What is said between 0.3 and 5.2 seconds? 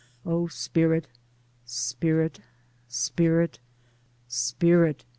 spirit! spirit! spirit! spirit!